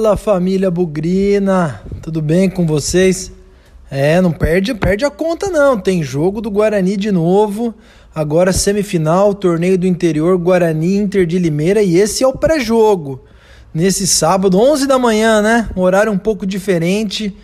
Fala 0.00 0.16
família 0.16 0.70
Bugrina, 0.70 1.82
tudo 2.00 2.22
bem 2.22 2.48
com 2.48 2.64
vocês? 2.66 3.30
É, 3.90 4.18
não 4.18 4.32
perde, 4.32 4.72
perde 4.72 5.04
a 5.04 5.10
conta 5.10 5.50
não. 5.50 5.78
Tem 5.78 6.02
jogo 6.02 6.40
do 6.40 6.50
Guarani 6.50 6.96
de 6.96 7.12
novo. 7.12 7.74
Agora 8.14 8.50
semifinal, 8.50 9.34
torneio 9.34 9.76
do 9.76 9.86
interior, 9.86 10.38
Guarani 10.38 10.96
Inter 10.96 11.26
de 11.26 11.38
Limeira 11.38 11.82
e 11.82 11.98
esse 11.98 12.24
é 12.24 12.26
o 12.26 12.32
pré-jogo. 12.32 13.22
Nesse 13.74 14.06
sábado, 14.06 14.58
11 14.58 14.86
da 14.86 14.98
manhã, 14.98 15.42
né? 15.42 15.68
Um 15.76 15.82
horário 15.82 16.10
um 16.10 16.18
pouco 16.18 16.46
diferente. 16.46 17.36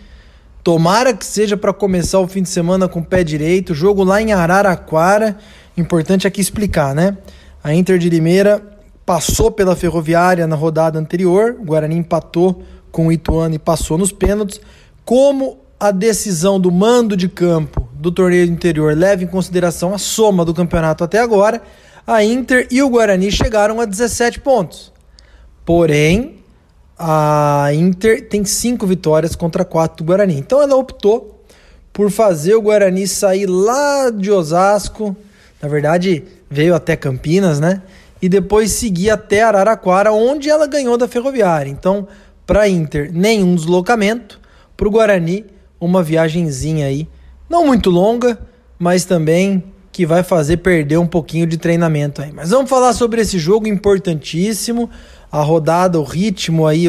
Tomara 0.63 1.13
que 1.13 1.27
seja 1.27 1.55
para 1.55 1.71
começar 1.71 2.19
o 2.19 2.27
fim 2.27 2.41
de 2.41 2.49
semana 2.49 2.87
com 2.87 3.01
o 3.01 3.05
pé 3.05 3.23
direito. 3.23 3.75
Jogo 3.75 4.03
lá 4.03 4.19
em 4.19 4.33
Araraquara. 4.33 5.37
Importante 5.77 6.25
aqui 6.25 6.41
explicar, 6.41 6.95
né? 6.95 7.19
A 7.63 7.71
Inter 7.71 7.99
de 7.99 8.09
Limeira 8.09 8.76
passou 9.07 9.49
pela 9.49 9.73
Ferroviária 9.73 10.45
na 10.45 10.57
rodada 10.57 10.99
anterior, 10.99 11.55
o 11.57 11.63
Guarani 11.63 11.95
empatou 11.95 12.61
com 12.91 13.07
o 13.07 13.11
Ituano 13.11 13.55
e 13.55 13.59
passou 13.59 13.97
nos 13.97 14.11
pênaltis. 14.11 14.59
Como 15.05 15.59
a 15.79 15.91
decisão 15.91 16.59
do 16.59 16.69
mando 16.69 17.15
de 17.15 17.29
campo 17.29 17.87
do 17.93 18.11
torneio 18.11 18.43
interior 18.43 18.93
leva 18.97 19.23
em 19.23 19.27
consideração 19.27 19.93
a 19.93 19.97
soma 19.97 20.43
do 20.43 20.53
campeonato 20.53 21.05
até 21.05 21.19
agora, 21.19 21.61
a 22.05 22.21
Inter 22.21 22.67
e 22.69 22.83
o 22.83 22.89
Guarani 22.89 23.31
chegaram 23.31 23.79
a 23.79 23.85
17 23.85 24.41
pontos. 24.41 24.91
Porém, 25.63 26.43
a 26.99 27.69
Inter 27.73 28.27
tem 28.27 28.43
5 28.43 28.85
vitórias 28.85 29.37
contra 29.37 29.63
4 29.63 30.03
do 30.03 30.07
Guarani. 30.07 30.37
Então 30.37 30.61
ela 30.61 30.75
optou 30.75 31.45
por 31.93 32.11
fazer 32.11 32.55
o 32.55 32.61
Guarani 32.61 33.07
sair 33.07 33.45
lá 33.45 34.09
de 34.09 34.29
Osasco, 34.29 35.15
na 35.61 35.69
verdade 35.69 36.25
veio 36.51 36.75
até 36.75 36.97
Campinas, 36.97 37.61
né? 37.61 37.81
E 38.21 38.27
depois 38.27 38.71
seguir 38.71 39.09
até 39.09 39.43
Araraquara, 39.43 40.11
onde 40.11 40.49
ela 40.49 40.67
ganhou 40.67 40.97
da 40.97 41.07
Ferroviária. 41.07 41.69
Então, 41.69 42.07
para 42.45 42.61
a 42.61 42.69
Inter, 42.69 43.11
nenhum 43.13 43.55
deslocamento. 43.55 44.39
Para 44.75 44.87
o 44.87 44.91
Guarani, 44.91 45.45
uma 45.79 46.01
viagenzinha 46.01 46.87
aí, 46.87 47.07
não 47.49 47.65
muito 47.65 47.89
longa, 47.89 48.39
mas 48.79 49.05
também 49.05 49.63
que 49.91 50.05
vai 50.05 50.21
fazer 50.21 50.57
perder 50.57 50.97
um 50.97 51.07
pouquinho 51.07 51.47
de 51.47 51.57
treinamento 51.57 52.21
aí. 52.21 52.31
Mas 52.31 52.51
vamos 52.51 52.69
falar 52.69 52.93
sobre 52.93 53.21
esse 53.21 53.39
jogo 53.39 53.67
importantíssimo, 53.67 54.89
a 55.31 55.41
rodada, 55.41 55.99
o 55.99 56.03
ritmo 56.03 56.67
aí, 56.67 56.85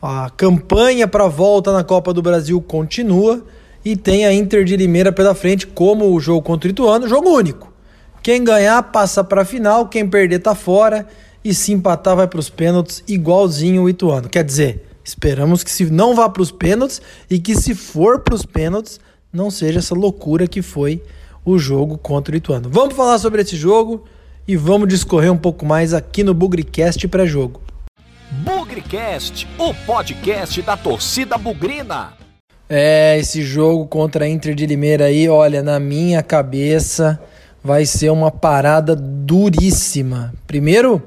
a 0.00 0.30
campanha 0.36 1.06
para 1.06 1.24
a 1.24 1.28
volta 1.28 1.72
na 1.72 1.84
Copa 1.84 2.14
do 2.14 2.22
Brasil 2.22 2.60
continua 2.62 3.44
e 3.84 3.96
tem 3.96 4.24
a 4.24 4.32
Inter 4.32 4.64
de 4.64 4.76
Limeira 4.76 5.12
pela 5.12 5.34
frente 5.34 5.66
como 5.66 6.14
o 6.14 6.20
jogo 6.20 6.42
contra 6.42 6.68
o 6.68 6.70
Ituano, 6.70 7.06
jogo 7.06 7.28
único. 7.30 7.69
Quem 8.22 8.44
ganhar 8.44 8.82
passa 8.82 9.24
para 9.24 9.42
a 9.42 9.44
final, 9.46 9.88
quem 9.88 10.06
perder 10.06 10.40
tá 10.40 10.54
fora 10.54 11.06
e 11.42 11.54
se 11.54 11.72
empatar 11.72 12.14
vai 12.14 12.26
para 12.26 12.38
os 12.38 12.50
pênaltis 12.50 13.02
igualzinho 13.08 13.84
o 13.84 13.88
Ituano. 13.88 14.28
Quer 14.28 14.44
dizer, 14.44 14.86
esperamos 15.02 15.64
que 15.64 15.70
se 15.70 15.86
não 15.86 16.14
vá 16.14 16.28
para 16.28 16.42
os 16.42 16.50
pênaltis 16.50 17.00
e 17.30 17.38
que 17.38 17.56
se 17.56 17.74
for 17.74 18.20
para 18.20 18.34
os 18.34 18.44
pênaltis 18.44 19.00
não 19.32 19.50
seja 19.50 19.78
essa 19.78 19.94
loucura 19.94 20.46
que 20.46 20.60
foi 20.60 21.02
o 21.46 21.58
jogo 21.58 21.96
contra 21.96 22.34
o 22.34 22.36
Ituano. 22.36 22.68
Vamos 22.68 22.94
falar 22.94 23.18
sobre 23.18 23.40
esse 23.40 23.56
jogo 23.56 24.04
e 24.46 24.54
vamos 24.54 24.88
discorrer 24.88 25.32
um 25.32 25.38
pouco 25.38 25.64
mais 25.64 25.94
aqui 25.94 26.22
no 26.22 26.34
Bugricast 26.34 27.08
pré-jogo. 27.08 27.62
Bugricast, 28.44 29.48
o 29.58 29.72
podcast 29.86 30.60
da 30.60 30.76
torcida 30.76 31.38
bugrina. 31.38 32.12
É, 32.68 33.18
esse 33.18 33.42
jogo 33.42 33.86
contra 33.86 34.26
a 34.26 34.28
Inter 34.28 34.54
de 34.54 34.66
Limeira 34.66 35.06
aí, 35.06 35.26
olha, 35.26 35.62
na 35.62 35.80
minha 35.80 36.22
cabeça 36.22 37.18
vai 37.62 37.84
ser 37.84 38.10
uma 38.10 38.30
parada 38.30 38.96
duríssima. 38.96 40.32
Primeiro, 40.46 41.02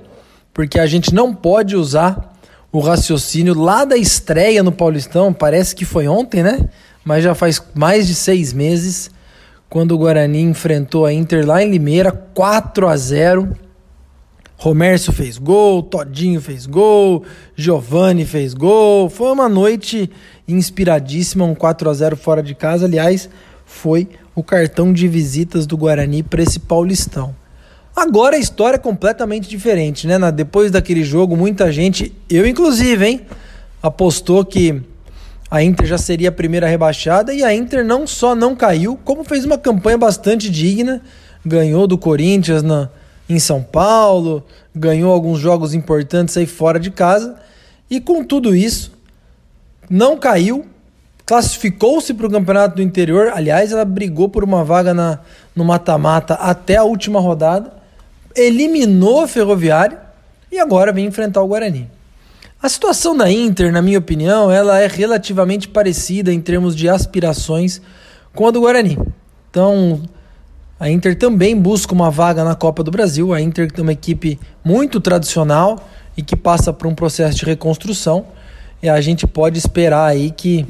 porque 0.53 0.79
a 0.79 0.85
gente 0.85 1.13
não 1.13 1.33
pode 1.33 1.75
usar 1.75 2.33
o 2.71 2.79
raciocínio 2.79 3.53
lá 3.53 3.85
da 3.85 3.97
estreia 3.97 4.63
no 4.63 4.71
Paulistão, 4.71 5.31
parece 5.31 5.75
que 5.75 5.85
foi 5.85 6.07
ontem, 6.07 6.41
né? 6.41 6.67
Mas 7.03 7.23
já 7.23 7.35
faz 7.35 7.61
mais 7.75 8.07
de 8.07 8.15
seis 8.15 8.53
meses, 8.53 9.11
quando 9.69 9.93
o 9.93 9.97
Guarani 9.97 10.41
enfrentou 10.41 11.05
a 11.05 11.13
Inter 11.13 11.45
lá 11.45 11.61
em 11.61 11.69
Limeira, 11.69 12.11
4 12.11 12.87
a 12.87 12.97
0 12.97 13.57
Romércio 14.63 15.11
fez 15.11 15.37
gol, 15.37 15.83
Todinho 15.83 16.39
fez 16.39 16.65
gol, 16.65 17.25
Giovanni 17.53 18.25
fez 18.25 18.53
gol. 18.53 19.09
Foi 19.09 19.29
uma 19.29 19.49
noite 19.49 20.09
inspiradíssima, 20.47 21.43
um 21.43 21.53
4 21.53 21.89
a 21.89 21.93
0 21.93 22.15
fora 22.15 22.41
de 22.41 22.55
casa. 22.55 22.85
Aliás, 22.85 23.29
foi 23.65 24.07
o 24.35 24.43
cartão 24.43 24.91
de 24.91 25.07
visitas 25.07 25.65
do 25.65 25.77
Guarani 25.77 26.23
para 26.23 26.41
esse 26.41 26.59
Paulistão. 26.59 27.35
Agora 27.95 28.35
a 28.35 28.39
história 28.39 28.75
é 28.75 28.79
completamente 28.79 29.47
diferente, 29.47 30.07
né? 30.07 30.31
Depois 30.31 30.71
daquele 30.71 31.03
jogo, 31.03 31.37
muita 31.37 31.71
gente, 31.71 32.11
eu 32.29 32.45
inclusive, 32.47 33.05
hein, 33.05 33.21
apostou 33.81 34.43
que 34.43 34.81
a 35.49 35.61
Inter 35.61 35.85
já 35.85 35.99
seria 35.99 36.29
a 36.29 36.31
primeira 36.31 36.67
rebaixada 36.67 37.31
e 37.33 37.43
a 37.43 37.53
Inter 37.53 37.85
não 37.85 38.07
só 38.07 38.33
não 38.33 38.55
caiu, 38.55 38.97
como 39.03 39.23
fez 39.23 39.45
uma 39.45 39.57
campanha 39.57 39.99
bastante 39.99 40.49
digna, 40.49 41.01
ganhou 41.45 41.85
do 41.85 41.95
Corinthians 41.95 42.63
na, 42.63 42.89
em 43.29 43.37
São 43.37 43.61
Paulo, 43.61 44.43
ganhou 44.75 45.13
alguns 45.13 45.37
jogos 45.39 45.75
importantes 45.75 46.35
aí 46.35 46.47
fora 46.47 46.79
de 46.79 46.89
casa 46.89 47.35
e 47.87 48.01
com 48.01 48.23
tudo 48.23 48.55
isso 48.55 48.91
não 49.87 50.17
caiu, 50.17 50.65
classificou-se 51.25 52.13
para 52.13 52.27
o 52.27 52.31
campeonato 52.31 52.75
do 52.75 52.81
interior. 52.81 53.31
Aliás, 53.33 53.71
ela 53.71 53.85
brigou 53.85 54.29
por 54.29 54.43
uma 54.43 54.63
vaga 54.63 54.93
na, 54.93 55.19
no 55.55 55.63
mata-mata 55.63 56.35
até 56.35 56.75
a 56.75 56.83
última 56.83 57.19
rodada, 57.19 57.73
eliminou 58.35 59.21
a 59.21 59.27
Ferroviária 59.27 59.99
e 60.51 60.59
agora 60.59 60.91
vem 60.91 61.05
enfrentar 61.05 61.41
o 61.41 61.47
Guarani. 61.47 61.89
A 62.61 62.69
situação 62.69 63.15
da 63.15 63.29
Inter, 63.29 63.73
na 63.73 63.81
minha 63.81 63.99
opinião, 63.99 64.49
ela 64.49 64.79
é 64.79 64.87
relativamente 64.87 65.67
parecida 65.67 66.31
em 66.31 66.39
termos 66.39 66.75
de 66.75 66.87
aspirações 66.87 67.81
com 68.33 68.47
a 68.47 68.51
do 68.51 68.61
Guarani. 68.61 68.97
Então, 69.49 70.01
a 70.79 70.89
Inter 70.89 71.17
também 71.17 71.59
busca 71.59 71.93
uma 71.93 72.09
vaga 72.09 72.43
na 72.43 72.55
Copa 72.55 72.83
do 72.83 72.89
Brasil. 72.89 73.33
A 73.33 73.41
Inter 73.41 73.69
é 73.75 73.81
uma 73.81 73.91
equipe 73.91 74.39
muito 74.63 74.99
tradicional 75.01 75.89
e 76.15 76.21
que 76.21 76.35
passa 76.35 76.71
por 76.71 76.87
um 76.87 76.95
processo 76.95 77.37
de 77.37 77.45
reconstrução. 77.45 78.25
E 78.81 78.89
a 78.89 78.99
gente 79.01 79.27
pode 79.27 79.57
esperar 79.57 80.05
aí 80.05 80.31
que 80.31 80.65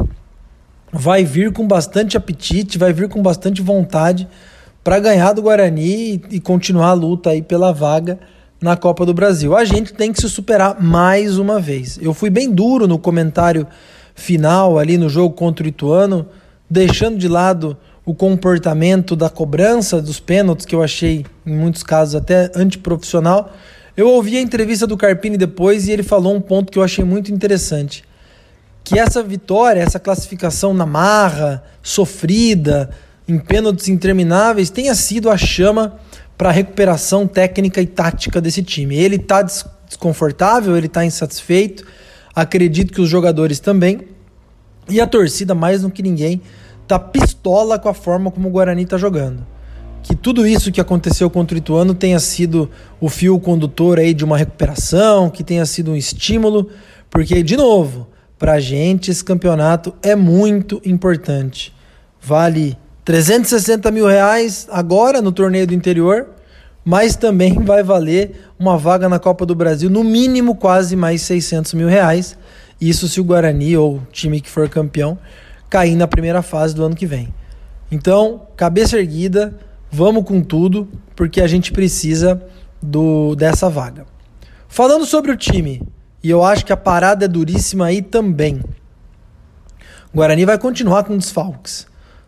vai 0.94 1.24
vir 1.24 1.52
com 1.52 1.68
bastante 1.68 2.16
apetite, 2.16 2.78
vai 2.78 2.94
vir 2.94 3.10
com 3.10 3.22
bastante 3.22 3.64
vontade 3.64 4.28
para 4.84 5.00
ganhar 5.00 5.34
do 5.34 5.42
Guarani 5.42 6.22
e, 6.30 6.40
continuar 6.40 6.90
a 6.90 6.94
luta 6.94 7.32
aí 7.32 7.42
pela 7.42 7.74
vaga 7.74 8.20
na 8.62 8.78
Copa 8.78 9.04
do 9.06 9.14
Brasil. 9.14 9.56
A 9.56 9.66
gente 9.66 9.92
tem 9.92 10.14
que 10.14 10.22
se 10.22 10.30
superar 10.30 10.80
mais 10.80 11.40
uma 11.40 11.60
vez. 11.60 11.98
Eu 12.00 12.14
fui 12.14 12.30
bem 12.30 12.52
duro 12.52 12.88
no 12.88 13.00
comentário 13.00 13.66
final 14.14 14.78
ali 14.78 14.98
no 14.98 15.10
jogo 15.10 15.34
contra 15.34 15.66
o 15.66 15.68
Ituano, 15.68 16.28
deixando 16.70 17.18
de 17.18 17.28
lado 17.28 17.76
o 18.06 18.14
comportamento 18.14 19.16
da 19.16 19.30
cobrança 19.30 20.02
dos 20.02 20.20
pênaltis, 20.20 20.66
que 20.66 20.76
eu 20.76 20.84
achei 20.84 21.26
em 21.46 21.56
muitos 21.56 21.82
casos 21.82 22.16
até 22.16 22.52
antiprofissional. 22.54 23.52
Eu 23.98 24.10
ouvi 24.10 24.38
a 24.38 24.42
entrevista 24.42 24.86
do 24.86 24.98
Carpini 24.98 25.38
depois 25.38 25.88
e 25.88 25.92
ele 25.92 26.04
falou 26.04 26.36
um 26.36 26.42
ponto 26.42 26.72
que 26.72 26.78
eu 26.78 26.84
achei 26.84 27.04
muito 27.04 27.32
interessante 27.32 28.04
que 28.84 29.00
essa 29.00 29.24
vitória, 29.24 29.82
essa 29.82 30.00
classificação 30.00 30.74
na 30.74 30.86
marra, 30.86 31.64
sofrida, 31.82 32.90
em 33.28 33.40
pênaltis 33.40 33.88
intermináveis, 33.88 34.70
tenha 34.70 34.94
sido 34.94 35.30
a 35.30 35.38
chama 35.38 35.98
para 36.38 36.50
a 36.50 36.52
recuperação 36.52 37.26
técnica 37.26 37.82
e 37.82 37.88
tática 37.88 38.42
desse 38.42 38.62
time. 38.62 38.96
Ele 38.98 39.16
está 39.16 39.42
desconfortável, 39.42 40.76
ele 40.76 40.88
está 40.88 41.06
insatisfeito, 41.06 41.86
acredito 42.36 42.92
que 42.92 43.02
os 43.02 43.10
jogadores 43.10 43.60
também, 43.60 44.02
e 44.90 45.00
a 45.00 45.08
torcida, 45.08 45.56
mais 45.56 45.82
do 45.82 45.90
que 45.90 46.04
ninguém, 46.04 46.42
está 46.82 47.00
pistola 47.00 47.80
com 47.80 47.88
a 47.88 47.94
forma 47.94 48.30
como 48.30 48.50
o 48.50 48.52
Guarani 48.52 48.84
está 48.84 48.98
jogando. 48.98 49.46
Que 50.02 50.14
tudo 50.14 50.46
isso 50.46 50.70
que 50.70 50.82
aconteceu 50.82 51.30
contra 51.30 51.56
o 51.56 51.58
Ituano 51.58 51.94
tenha 51.94 52.20
sido 52.20 52.70
o 53.00 53.08
fio 53.08 53.40
condutor 53.40 54.00
aí 54.00 54.14
de 54.14 54.26
uma 54.26 54.38
recuperação, 54.38 55.30
que 55.30 55.46
tenha 55.46 55.66
sido 55.66 55.92
um 55.92 55.96
estímulo, 55.96 56.70
porque, 57.10 57.42
de 57.42 57.56
novo, 57.56 58.10
para 58.44 58.56
a 58.56 58.60
gente, 58.60 59.10
esse 59.10 59.24
campeonato 59.24 59.96
é 60.04 60.18
muito 60.18 60.82
importante. 60.84 61.74
Vale 62.22 62.78
360 63.06 63.90
mil 63.90 64.06
reais 64.06 64.68
agora 64.70 65.22
no 65.22 65.32
torneio 65.32 65.66
do 65.66 65.74
interior, 65.74 66.28
mas 66.84 67.16
também 67.16 67.54
vai 67.64 67.82
valer 67.84 68.50
uma 68.60 68.78
vaga 68.78 69.08
na 69.08 69.18
Copa 69.18 69.46
do 69.46 69.56
Brasil, 69.56 69.90
no 69.90 70.04
mínimo 70.04 70.56
quase 70.56 70.94
mais 70.94 71.22
600 71.22 71.74
mil 71.74 71.88
reais. 71.88 72.38
Isso 72.82 73.08
se 73.08 73.22
o 73.22 73.24
Guarani 73.24 73.78
ou 73.78 73.96
o 73.96 74.08
time 74.12 74.42
que 74.42 74.50
for 74.50 74.68
campeão 74.68 75.18
cair 75.70 75.96
na 75.96 76.06
primeira 76.06 76.42
fase 76.42 76.76
do 76.76 76.84
ano 76.84 76.98
que 76.98 77.06
vem. 77.06 77.34
Então, 77.90 78.42
cabeça 78.58 78.98
erguida, 78.98 79.58
vamos 79.90 80.26
com 80.26 80.44
tudo, 80.44 80.90
porque 81.16 81.40
a 81.40 81.48
gente 81.48 81.72
precisa 81.72 82.44
do 82.82 83.36
dessa 83.38 83.70
vaga. 83.70 84.06
Falando 84.68 85.06
sobre 85.06 85.32
o 85.32 85.38
time, 85.38 85.82
e 86.24 86.30
eu 86.30 86.44
acho 86.44 86.66
que 86.66 86.72
a 86.72 86.78
parada 86.78 87.26
é 87.26 87.28
duríssima 87.28 87.88
aí 87.88 88.02
também. 88.02 88.62
O 90.14 90.18
Guarani 90.18 90.46
vai 90.46 90.58
continuar 90.58 91.04
com 91.04 91.18
desfalques. 91.18 91.86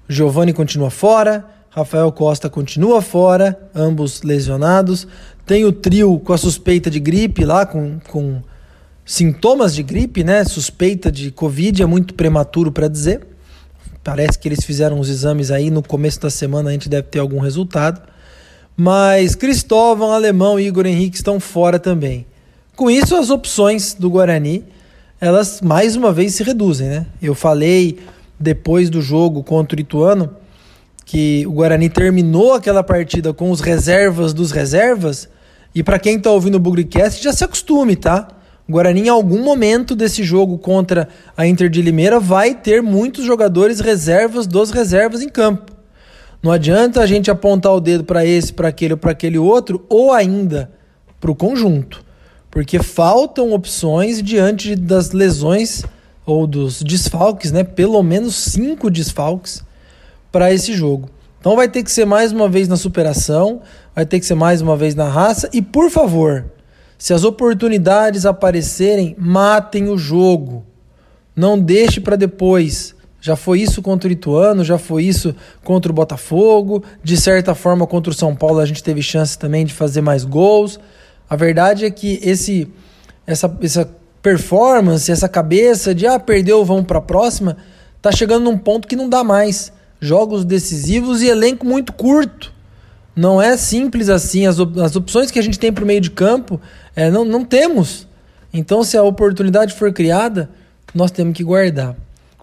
Giovani 0.07 0.51
continua 0.51 0.89
fora, 0.89 1.45
Rafael 1.69 2.11
Costa 2.11 2.49
continua 2.49 3.01
fora, 3.01 3.57
ambos 3.73 4.21
lesionados. 4.21 5.07
Tem 5.45 5.65
o 5.65 5.71
trio 5.71 6.19
com 6.19 6.33
a 6.33 6.37
suspeita 6.37 6.89
de 6.89 6.99
gripe 6.99 7.45
lá, 7.45 7.65
com, 7.65 7.99
com 8.09 8.41
sintomas 9.05 9.73
de 9.73 9.83
gripe, 9.83 10.23
né? 10.23 10.43
Suspeita 10.43 11.11
de 11.11 11.31
Covid, 11.31 11.81
é 11.81 11.85
muito 11.85 12.13
prematuro 12.13 12.71
para 12.71 12.87
dizer. 12.87 13.25
Parece 14.03 14.37
que 14.37 14.47
eles 14.47 14.63
fizeram 14.63 14.99
os 14.99 15.09
exames 15.09 15.51
aí 15.51 15.71
no 15.71 15.81
começo 15.81 16.19
da 16.19 16.29
semana, 16.29 16.69
a 16.69 16.73
gente 16.73 16.89
deve 16.89 17.07
ter 17.07 17.19
algum 17.19 17.39
resultado. 17.39 18.01
Mas 18.77 19.35
Cristóvão, 19.35 20.11
Alemão 20.11 20.59
e 20.59 20.67
Igor 20.67 20.85
Henrique 20.85 21.15
estão 21.15 21.39
fora 21.39 21.79
também. 21.79 22.25
Com 22.75 22.91
isso, 22.91 23.15
as 23.15 23.29
opções 23.29 23.93
do 23.93 24.09
Guarani, 24.09 24.65
elas 25.21 25.61
mais 25.61 25.95
uma 25.95 26.11
vez 26.11 26.35
se 26.35 26.43
reduzem, 26.43 26.89
né? 26.89 27.05
Eu 27.21 27.33
falei 27.33 27.99
depois 28.37 28.89
do 28.89 29.01
jogo 29.01 29.43
contra 29.43 29.77
o 29.77 29.79
Ituano 29.79 30.35
que 31.05 31.47
o 31.47 31.53
Guarani 31.53 31.87
terminou 31.87 32.53
aquela 32.53 32.83
partida 32.83 33.33
com 33.33 33.49
os 33.49 33.61
reservas 33.61 34.33
dos 34.33 34.51
reservas. 34.51 35.29
E 35.73 35.81
para 35.81 35.97
quem 35.97 36.17
está 36.17 36.29
ouvindo 36.31 36.55
o 36.55 36.59
Bugrecast, 36.59 37.23
já 37.23 37.31
se 37.31 37.45
acostume, 37.45 37.95
tá? 37.95 38.27
O 38.67 38.73
Guarani, 38.73 39.03
em 39.03 39.09
algum 39.09 39.41
momento 39.41 39.95
desse 39.95 40.21
jogo 40.21 40.57
contra 40.57 41.07
a 41.37 41.47
Inter 41.47 41.69
de 41.69 41.81
Limeira, 41.81 42.19
vai 42.19 42.55
ter 42.55 42.83
muitos 42.83 43.23
jogadores 43.23 43.79
reservas 43.79 44.45
dos 44.47 44.71
reservas 44.71 45.21
em 45.21 45.29
campo. 45.29 45.71
Não 46.43 46.51
adianta 46.51 46.99
a 46.99 47.05
gente 47.05 47.31
apontar 47.31 47.73
o 47.73 47.79
dedo 47.79 48.03
para 48.03 48.25
esse, 48.25 48.51
para 48.51 48.67
aquele 48.67 48.93
ou 48.93 48.97
para 48.97 49.11
aquele 49.11 49.37
outro, 49.37 49.85
ou 49.87 50.11
ainda 50.11 50.71
para 51.21 51.31
o 51.31 51.35
conjunto. 51.35 52.04
Porque 52.55 52.81
faltam 52.81 53.51
opções 53.51 54.23
diante 54.23 54.77
das 54.77 55.11
lesões 55.11 55.83
ou 56.25 56.47
dos 56.47 56.81
desfalques, 56.81 57.51
né? 57.51 57.65
Pelo 57.65 58.01
menos 58.01 58.33
cinco 58.33 58.89
desfalques 58.89 59.61
para 60.31 60.53
esse 60.53 60.73
jogo. 60.73 61.09
Então 61.37 61.57
vai 61.57 61.67
ter 61.67 61.83
que 61.83 61.91
ser 61.91 62.05
mais 62.05 62.31
uma 62.31 62.47
vez 62.47 62.69
na 62.69 62.77
superação, 62.77 63.61
vai 63.93 64.05
ter 64.05 64.21
que 64.21 64.25
ser 64.25 64.35
mais 64.35 64.61
uma 64.61 64.77
vez 64.77 64.95
na 64.95 65.03
raça 65.03 65.49
e 65.51 65.61
por 65.61 65.91
favor, 65.91 66.45
se 66.97 67.13
as 67.13 67.25
oportunidades 67.25 68.25
aparecerem, 68.25 69.17
matem 69.19 69.89
o 69.89 69.97
jogo. 69.97 70.65
Não 71.35 71.59
deixe 71.59 71.99
para 71.99 72.15
depois. 72.15 72.95
Já 73.19 73.35
foi 73.35 73.59
isso 73.59 73.81
contra 73.81 74.07
o 74.07 74.13
Ituano, 74.13 74.63
já 74.63 74.77
foi 74.77 75.03
isso 75.03 75.35
contra 75.61 75.91
o 75.91 75.95
Botafogo. 75.95 76.85
De 77.03 77.17
certa 77.17 77.53
forma, 77.53 77.85
contra 77.85 78.11
o 78.11 78.15
São 78.15 78.33
Paulo, 78.33 78.59
a 78.59 78.65
gente 78.65 78.81
teve 78.81 79.01
chance 79.01 79.37
também 79.37 79.65
de 79.65 79.73
fazer 79.73 79.99
mais 79.99 80.23
gols. 80.23 80.79
A 81.29 81.35
verdade 81.35 81.85
é 81.85 81.91
que 81.91 82.19
esse, 82.21 82.67
essa, 83.25 83.57
essa 83.61 83.89
performance, 84.21 85.11
essa 85.11 85.29
cabeça 85.29 85.93
de 85.93 86.07
ah, 86.07 86.19
perdeu, 86.19 86.63
vamos 86.65 86.85
para 86.85 86.99
a 86.99 87.01
próxima, 87.01 87.57
tá 88.01 88.11
chegando 88.11 88.43
num 88.43 88.57
ponto 88.57 88.87
que 88.87 88.95
não 88.95 89.09
dá 89.09 89.23
mais. 89.23 89.71
Jogos 89.99 90.45
decisivos 90.45 91.21
e 91.21 91.27
elenco 91.27 91.65
muito 91.65 91.93
curto. 91.93 92.53
Não 93.15 93.41
é 93.41 93.55
simples 93.55 94.09
assim. 94.09 94.45
As, 94.45 94.59
op 94.59 94.79
as 94.79 94.95
opções 94.95 95.31
que 95.31 95.39
a 95.39 95.41
gente 95.41 95.57
tem 95.57 95.71
para 95.71 95.83
o 95.83 95.87
meio 95.87 96.01
de 96.01 96.11
campo, 96.11 96.59
é, 96.95 97.09
não, 97.09 97.23
não 97.23 97.45
temos. 97.45 98.07
Então, 98.53 98.83
se 98.83 98.97
a 98.97 99.03
oportunidade 99.03 99.73
for 99.73 99.91
criada, 99.91 100.49
nós 100.93 101.11
temos 101.11 101.35
que 101.35 101.43
guardar. 101.43 101.95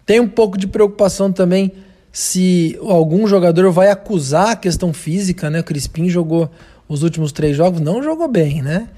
Tem 0.04 0.18
um 0.20 0.28
pouco 0.28 0.58
de 0.58 0.66
preocupação 0.66 1.32
também 1.32 1.72
se 2.12 2.78
algum 2.82 3.26
jogador 3.26 3.70
vai 3.70 3.90
acusar 3.90 4.50
a 4.50 4.56
questão 4.56 4.92
física, 4.92 5.48
né? 5.48 5.60
O 5.60 5.64
Crispim 5.64 6.08
jogou 6.08 6.50
os 6.92 7.02
últimos 7.02 7.32
três 7.32 7.56
jogos, 7.56 7.80
não 7.80 8.02
jogou 8.02 8.28
bem, 8.28 8.60
né? 8.60 8.88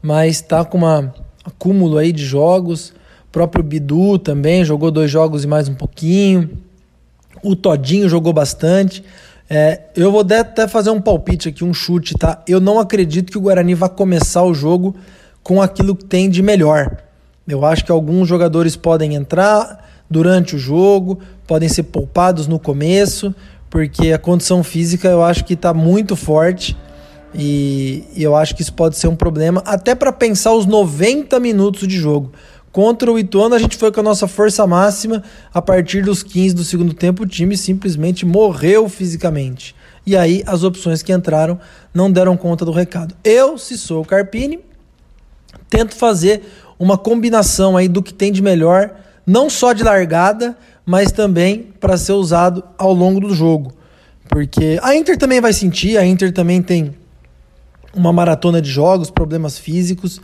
Mas 0.00 0.36
está 0.36 0.64
com 0.64 0.78
um 0.78 1.10
acúmulo 1.44 1.98
aí 1.98 2.12
de 2.12 2.24
jogos. 2.24 2.90
O 2.90 3.32
próprio 3.32 3.64
Bidu 3.64 4.20
também 4.20 4.64
jogou 4.64 4.88
dois 4.90 5.10
jogos 5.10 5.42
e 5.42 5.48
mais 5.48 5.68
um 5.68 5.74
pouquinho. 5.74 6.48
O 7.42 7.56
Todinho 7.56 8.08
jogou 8.08 8.32
bastante. 8.32 9.02
É, 9.48 9.80
eu 9.96 10.12
vou 10.12 10.20
até 10.20 10.68
fazer 10.68 10.90
um 10.90 11.00
palpite 11.00 11.48
aqui, 11.48 11.64
um 11.64 11.74
chute, 11.74 12.14
tá? 12.14 12.40
Eu 12.46 12.60
não 12.60 12.78
acredito 12.78 13.32
que 13.32 13.38
o 13.38 13.40
Guarani 13.40 13.74
vá 13.74 13.88
começar 13.88 14.44
o 14.44 14.54
jogo 14.54 14.94
com 15.42 15.60
aquilo 15.60 15.96
que 15.96 16.04
tem 16.04 16.30
de 16.30 16.42
melhor. 16.42 16.98
Eu 17.48 17.64
acho 17.64 17.84
que 17.84 17.90
alguns 17.90 18.28
jogadores 18.28 18.76
podem 18.76 19.16
entrar 19.16 20.04
durante 20.08 20.54
o 20.54 20.58
jogo, 20.58 21.18
podem 21.48 21.68
ser 21.68 21.82
poupados 21.84 22.46
no 22.46 22.60
começo, 22.60 23.34
porque 23.68 24.12
a 24.12 24.18
condição 24.18 24.62
física 24.62 25.08
eu 25.08 25.24
acho 25.24 25.44
que 25.44 25.54
está 25.54 25.74
muito 25.74 26.14
forte 26.14 26.76
e, 27.34 28.04
e 28.14 28.22
eu 28.22 28.34
acho 28.34 28.54
que 28.54 28.62
isso 28.62 28.72
pode 28.72 28.96
ser 28.96 29.08
um 29.08 29.16
problema, 29.16 29.62
até 29.64 29.94
para 29.94 30.12
pensar 30.12 30.52
os 30.52 30.66
90 30.66 31.38
minutos 31.40 31.86
de 31.86 31.96
jogo. 31.96 32.32
Contra 32.72 33.10
o 33.10 33.18
Ituano, 33.18 33.54
a 33.54 33.58
gente 33.58 33.76
foi 33.76 33.90
com 33.90 34.00
a 34.00 34.02
nossa 34.02 34.28
força 34.28 34.64
máxima. 34.64 35.24
A 35.52 35.60
partir 35.60 36.02
dos 36.02 36.22
15 36.22 36.54
do 36.54 36.62
segundo 36.62 36.94
tempo, 36.94 37.24
o 37.24 37.26
time 37.26 37.56
simplesmente 37.56 38.24
morreu 38.24 38.88
fisicamente. 38.88 39.74
E 40.06 40.16
aí, 40.16 40.42
as 40.46 40.62
opções 40.62 41.02
que 41.02 41.12
entraram 41.12 41.58
não 41.92 42.10
deram 42.10 42.36
conta 42.36 42.64
do 42.64 42.70
recado. 42.70 43.14
Eu, 43.24 43.58
se 43.58 43.76
sou 43.76 44.02
o 44.02 44.06
Carpini, 44.06 44.60
tento 45.68 45.96
fazer 45.96 46.42
uma 46.78 46.96
combinação 46.96 47.76
aí 47.76 47.88
do 47.88 48.02
que 48.02 48.14
tem 48.14 48.30
de 48.32 48.40
melhor, 48.40 48.94
não 49.26 49.50
só 49.50 49.72
de 49.72 49.82
largada, 49.82 50.56
mas 50.86 51.10
também 51.10 51.72
para 51.78 51.96
ser 51.96 52.12
usado 52.12 52.62
ao 52.78 52.94
longo 52.94 53.20
do 53.20 53.34
jogo. 53.34 53.72
Porque 54.28 54.78
a 54.80 54.94
Inter 54.94 55.18
também 55.18 55.40
vai 55.40 55.52
sentir, 55.52 55.98
a 55.98 56.06
Inter 56.06 56.32
também 56.32 56.62
tem 56.62 56.94
uma 57.94 58.12
maratona 58.12 58.60
de 58.60 58.70
jogos, 58.70 59.10
problemas 59.10 59.58
físicos 59.58 60.20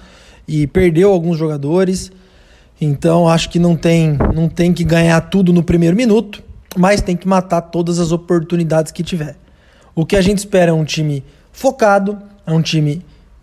e 0.46 0.66
perdeu 0.66 1.12
alguns 1.12 1.38
jogadores. 1.38 2.10
Então 2.80 3.28
acho 3.28 3.48
que 3.50 3.58
não 3.58 3.76
tem, 3.76 4.18
não 4.34 4.48
tem 4.48 4.72
que 4.72 4.84
ganhar 4.84 5.20
tudo 5.22 5.52
no 5.52 5.62
primeiro 5.62 5.96
minuto, 5.96 6.42
mas 6.76 7.00
tem 7.00 7.16
que 7.16 7.26
matar 7.26 7.62
todas 7.62 7.98
as 7.98 8.12
oportunidades 8.12 8.92
que 8.92 9.02
tiver. 9.02 9.36
O 9.94 10.04
que 10.04 10.16
a 10.16 10.20
gente 10.20 10.38
espera 10.38 10.70
é 10.70 10.74
um 10.74 10.84
time 10.84 11.24
focado, 11.50 12.18
é 12.46 12.52
um 12.52 12.60
time 12.60 13.02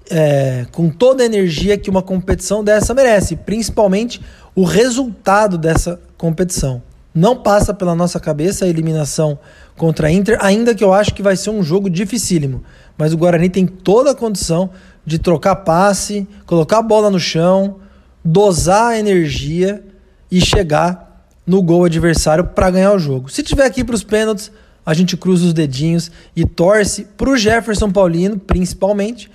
é, 0.10 0.66
com 0.72 0.90
toda 0.90 1.24
a 1.24 1.26
energia 1.26 1.78
que 1.78 1.90
uma 1.90 2.02
competição 2.02 2.64
dessa 2.64 2.94
merece, 2.94 3.36
principalmente 3.36 4.22
o 4.56 4.64
resultado 4.64 5.58
dessa 5.58 6.00
competição. 6.18 6.82
Não 7.14 7.36
passa 7.36 7.74
pela 7.74 7.94
nossa 7.94 8.20
cabeça 8.20 8.66
a 8.66 8.68
eliminação 8.68 9.38
contra 9.78 10.08
a 10.08 10.12
Inter, 10.12 10.38
ainda 10.42 10.74
que 10.74 10.84
eu 10.84 10.94
acho 10.94 11.14
que 11.14 11.22
vai 11.22 11.36
ser 11.36 11.52
um 11.52 11.62
jogo 11.62 11.90
dificílimo. 11.90 12.64
Mas 12.98 13.14
o 13.14 13.18
Guarani 13.18 13.50
tem 13.50 13.68
toda 13.68 14.12
a 14.12 14.16
condição 14.16 14.70
de 15.06 15.20
trocar 15.20 15.58
passe, 15.58 16.28
colocar 16.46 16.80
a 16.80 16.82
bola 16.82 17.10
no 17.10 17.20
chão, 17.20 17.78
dosar 18.24 18.92
a 18.92 19.00
energia 19.00 19.84
e 20.32 20.42
chegar 20.42 21.28
no 21.46 21.62
gol 21.62 21.86
adversário 21.86 22.46
para 22.46 22.72
ganhar 22.72 22.94
o 22.94 23.00
jogo. 23.00 23.30
Se 23.30 23.44
tiver 23.44 23.66
aqui 23.66 23.84
para 23.84 23.96
os 23.96 24.04
pênaltis, 24.04 24.52
a 24.86 24.94
gente 24.94 25.16
cruza 25.16 25.46
os 25.46 25.54
dedinhos 25.54 26.10
e 26.36 26.46
torce 26.46 27.06
para 27.18 27.30
o 27.30 27.38
Jefferson 27.38 27.92
Paulino, 27.92 28.40
principalmente, 28.40 29.30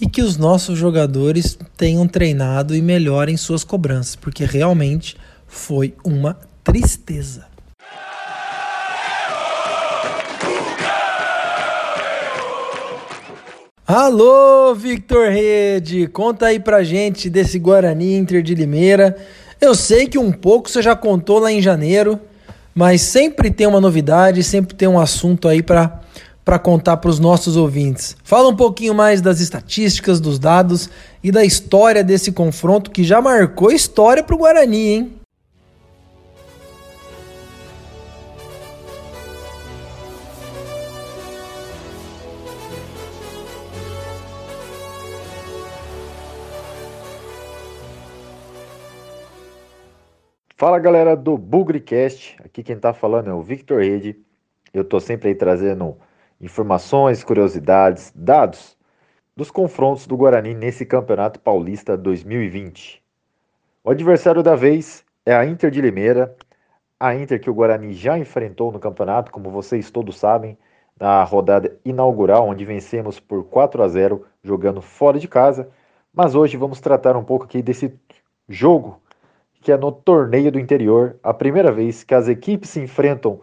e 0.00 0.08
que 0.08 0.22
os 0.22 0.36
nossos 0.36 0.78
jogadores 0.78 1.58
tenham 1.76 2.06
treinado 2.06 2.74
e 2.74 2.80
melhorem 2.80 3.36
suas 3.36 3.64
cobranças, 3.64 4.14
porque 4.16 4.44
realmente 4.44 5.16
foi 5.46 5.94
uma 6.04 6.38
tristeza. 6.68 7.46
Alô, 13.86 14.74
Victor 14.74 15.30
Rede, 15.30 16.06
conta 16.08 16.44
aí 16.44 16.60
pra 16.60 16.84
gente 16.84 17.30
desse 17.30 17.58
Guarani 17.58 18.18
Inter 18.18 18.42
de 18.42 18.54
Limeira. 18.54 19.16
Eu 19.58 19.74
sei 19.74 20.06
que 20.06 20.18
um 20.18 20.30
pouco 20.30 20.68
você 20.68 20.82
já 20.82 20.94
contou 20.94 21.38
lá 21.38 21.50
em 21.50 21.62
janeiro, 21.62 22.20
mas 22.74 23.00
sempre 23.00 23.50
tem 23.50 23.66
uma 23.66 23.80
novidade, 23.80 24.42
sempre 24.42 24.76
tem 24.76 24.86
um 24.86 25.00
assunto 25.00 25.48
aí 25.48 25.62
para 25.62 26.02
para 26.44 26.58
contar 26.58 26.96
para 26.96 27.10
os 27.10 27.18
nossos 27.18 27.56
ouvintes. 27.56 28.16
Fala 28.24 28.48
um 28.48 28.56
pouquinho 28.56 28.94
mais 28.94 29.20
das 29.20 29.38
estatísticas, 29.38 30.18
dos 30.18 30.38
dados 30.38 30.88
e 31.22 31.30
da 31.30 31.44
história 31.44 32.02
desse 32.02 32.32
confronto 32.32 32.90
que 32.90 33.04
já 33.04 33.20
marcou 33.20 33.70
história 33.70 34.22
para 34.22 34.34
o 34.34 34.38
Guarani, 34.38 34.88
hein? 34.88 35.17
Fala 50.60 50.80
galera 50.80 51.14
do 51.14 51.38
Bugrecast, 51.38 52.36
aqui 52.44 52.64
quem 52.64 52.76
tá 52.76 52.92
falando 52.92 53.30
é 53.30 53.32
o 53.32 53.40
Victor 53.40 53.80
Rede. 53.80 54.18
Eu 54.74 54.82
tô 54.82 54.98
sempre 54.98 55.28
aí 55.28 55.34
trazendo 55.36 55.96
informações, 56.40 57.22
curiosidades, 57.22 58.12
dados 58.12 58.76
dos 59.36 59.52
confrontos 59.52 60.04
do 60.04 60.16
Guarani 60.16 60.54
nesse 60.54 60.84
Campeonato 60.84 61.38
Paulista 61.38 61.96
2020. 61.96 63.00
O 63.84 63.90
adversário 63.90 64.42
da 64.42 64.56
vez 64.56 65.04
é 65.24 65.32
a 65.32 65.46
Inter 65.46 65.70
de 65.70 65.80
Limeira, 65.80 66.36
a 66.98 67.14
Inter 67.14 67.40
que 67.40 67.48
o 67.48 67.54
Guarani 67.54 67.92
já 67.92 68.18
enfrentou 68.18 68.72
no 68.72 68.80
campeonato, 68.80 69.30
como 69.30 69.52
vocês 69.52 69.92
todos 69.92 70.18
sabem, 70.18 70.58
na 70.98 71.22
rodada 71.22 71.78
inaugural, 71.84 72.48
onde 72.48 72.64
vencemos 72.64 73.20
por 73.20 73.44
4 73.44 73.80
a 73.80 73.86
0 73.86 74.26
jogando 74.42 74.82
fora 74.82 75.20
de 75.20 75.28
casa. 75.28 75.70
Mas 76.12 76.34
hoje 76.34 76.56
vamos 76.56 76.80
tratar 76.80 77.16
um 77.16 77.22
pouco 77.22 77.44
aqui 77.44 77.62
desse 77.62 77.96
jogo 78.48 79.00
que 79.68 79.72
é 79.72 79.76
no 79.76 79.92
torneio 79.92 80.50
do 80.50 80.58
interior, 80.58 81.16
a 81.22 81.34
primeira 81.34 81.70
vez 81.70 82.02
que 82.02 82.14
as 82.14 82.26
equipes 82.26 82.70
se 82.70 82.80
enfrentam 82.80 83.38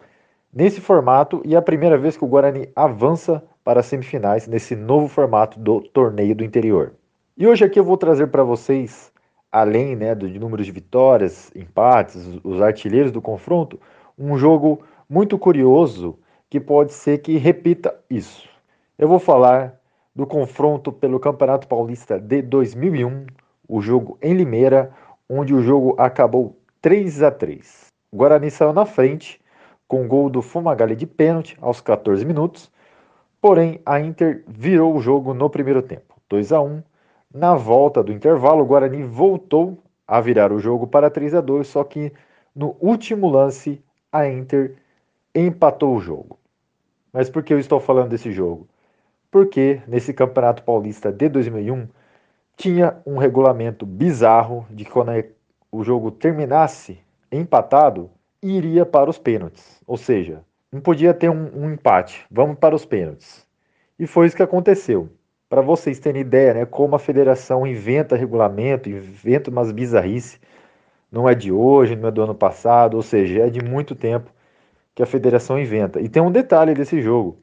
nesse 0.52 0.80
formato 0.80 1.40
e 1.44 1.54
a 1.54 1.62
primeira 1.62 1.96
vez 1.96 2.16
que 2.16 2.24
o 2.24 2.26
Guarani 2.26 2.68
avança 2.74 3.44
para 3.62 3.78
as 3.78 3.86
semifinais 3.86 4.48
nesse 4.48 4.74
novo 4.74 5.06
formato 5.06 5.56
do 5.60 5.80
torneio 5.80 6.34
do 6.34 6.42
interior. 6.42 6.94
E 7.36 7.46
hoje 7.46 7.64
aqui 7.64 7.78
eu 7.78 7.84
vou 7.84 7.96
trazer 7.96 8.26
para 8.26 8.42
vocês 8.42 9.12
além 9.52 9.94
né, 9.94 10.16
do 10.16 10.28
número 10.28 10.64
de 10.64 10.72
vitórias, 10.72 11.52
empates, 11.54 12.28
os 12.42 12.60
artilheiros 12.60 13.12
do 13.12 13.22
confronto, 13.22 13.78
um 14.18 14.36
jogo 14.36 14.80
muito 15.08 15.38
curioso 15.38 16.18
que 16.50 16.58
pode 16.58 16.92
ser 16.92 17.18
que 17.18 17.36
repita 17.36 17.94
isso. 18.10 18.48
Eu 18.98 19.06
vou 19.06 19.20
falar 19.20 19.76
do 20.12 20.26
confronto 20.26 20.90
pelo 20.90 21.20
Campeonato 21.20 21.68
Paulista 21.68 22.18
de 22.18 22.42
2001, 22.42 23.26
o 23.68 23.80
jogo 23.80 24.18
em 24.20 24.34
Limeira, 24.34 24.92
onde 25.28 25.54
o 25.54 25.62
jogo 25.62 25.94
acabou 25.98 26.56
3 26.80 27.22
a 27.22 27.30
3. 27.30 27.86
O 28.12 28.16
Guarani 28.16 28.50
saiu 28.50 28.72
na 28.72 28.86
frente 28.86 29.40
com 29.88 30.04
o 30.04 30.08
gol 30.08 30.30
do 30.30 30.42
Fumagalli 30.42 30.96
de 30.96 31.06
pênalti 31.06 31.56
aos 31.60 31.80
14 31.80 32.24
minutos, 32.24 32.70
porém 33.40 33.80
a 33.84 34.00
Inter 34.00 34.44
virou 34.46 34.94
o 34.94 35.00
jogo 35.00 35.34
no 35.34 35.48
primeiro 35.50 35.82
tempo, 35.82 36.14
2 36.28 36.52
a 36.52 36.60
1. 36.60 36.82
Na 37.32 37.54
volta 37.54 38.02
do 38.02 38.12
intervalo, 38.12 38.62
o 38.62 38.66
Guarani 38.66 39.02
voltou 39.02 39.82
a 40.06 40.20
virar 40.20 40.52
o 40.52 40.58
jogo 40.58 40.86
para 40.86 41.10
3 41.10 41.34
a 41.34 41.40
2, 41.40 41.66
só 41.66 41.84
que 41.84 42.12
no 42.54 42.76
último 42.80 43.28
lance 43.28 43.82
a 44.10 44.28
Inter 44.28 44.76
empatou 45.34 45.94
o 45.96 46.00
jogo. 46.00 46.38
Mas 47.12 47.28
por 47.28 47.42
que 47.42 47.52
eu 47.52 47.58
estou 47.58 47.80
falando 47.80 48.10
desse 48.10 48.30
jogo? 48.32 48.68
Porque 49.30 49.82
nesse 49.86 50.14
Campeonato 50.14 50.62
Paulista 50.62 51.12
de 51.12 51.28
2001 51.28 51.88
tinha 52.56 52.96
um 53.04 53.18
regulamento 53.18 53.84
bizarro 53.84 54.66
de 54.70 54.84
que 54.84 54.90
quando 54.90 55.12
o 55.70 55.84
jogo 55.84 56.10
terminasse 56.10 56.98
empatado, 57.30 58.10
iria 58.42 58.86
para 58.86 59.10
os 59.10 59.18
pênaltis. 59.18 59.82
Ou 59.86 59.96
seja, 59.96 60.42
não 60.72 60.80
podia 60.80 61.12
ter 61.12 61.28
um, 61.28 61.50
um 61.54 61.70
empate, 61.70 62.24
vamos 62.30 62.58
para 62.58 62.74
os 62.74 62.84
pênaltis. 62.84 63.46
E 63.98 64.06
foi 64.06 64.26
isso 64.26 64.36
que 64.36 64.42
aconteceu. 64.42 65.10
Para 65.48 65.60
vocês 65.60 65.98
terem 65.98 66.22
ideia, 66.22 66.54
né, 66.54 66.66
como 66.66 66.96
a 66.96 66.98
federação 66.98 67.66
inventa 67.66 68.16
regulamento, 68.16 68.88
inventa 68.88 69.50
umas 69.50 69.70
bizarrices, 69.70 70.40
não 71.10 71.28
é 71.28 71.34
de 71.34 71.52
hoje, 71.52 71.94
não 71.94 72.08
é 72.08 72.10
do 72.10 72.22
ano 72.22 72.34
passado, 72.34 72.94
ou 72.94 73.02
seja, 73.02 73.46
é 73.46 73.50
de 73.50 73.62
muito 73.62 73.94
tempo 73.94 74.30
que 74.94 75.02
a 75.02 75.06
federação 75.06 75.58
inventa. 75.58 76.00
E 76.00 76.08
tem 76.08 76.22
um 76.22 76.32
detalhe 76.32 76.74
desse 76.74 77.00
jogo: 77.00 77.38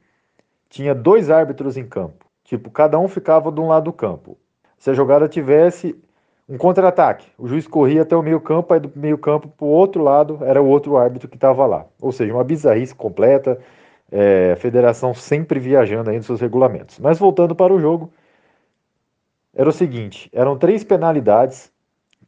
tinha 0.68 0.94
dois 0.94 1.30
árbitros 1.30 1.76
em 1.76 1.86
campo, 1.86 2.26
tipo, 2.44 2.70
cada 2.70 2.98
um 2.98 3.08
ficava 3.08 3.50
de 3.50 3.60
um 3.60 3.68
lado 3.68 3.84
do 3.84 3.92
campo. 3.92 4.36
Se 4.78 4.90
a 4.90 4.94
jogada 4.94 5.28
tivesse 5.28 5.96
um 6.48 6.58
contra-ataque, 6.58 7.26
o 7.38 7.48
juiz 7.48 7.66
corria 7.66 8.02
até 8.02 8.14
o 8.14 8.22
meio-campo, 8.22 8.74
aí 8.74 8.80
do 8.80 8.92
meio-campo 8.94 9.48
para 9.48 9.64
o 9.64 9.68
outro 9.68 10.02
lado 10.02 10.38
era 10.42 10.60
o 10.60 10.66
outro 10.66 10.96
árbitro 10.96 11.28
que 11.28 11.36
estava 11.36 11.64
lá. 11.66 11.86
Ou 12.00 12.12
seja, 12.12 12.34
uma 12.34 12.44
bizarrice 12.44 12.94
completa, 12.94 13.58
é, 14.12 14.52
a 14.52 14.56
federação 14.56 15.14
sempre 15.14 15.58
viajando 15.58 16.10
aí 16.10 16.16
nos 16.16 16.26
seus 16.26 16.40
regulamentos. 16.40 16.98
Mas 16.98 17.18
voltando 17.18 17.54
para 17.54 17.72
o 17.72 17.80
jogo, 17.80 18.12
era 19.54 19.68
o 19.68 19.72
seguinte: 19.72 20.28
eram 20.32 20.58
três 20.58 20.84
penalidades. 20.84 21.72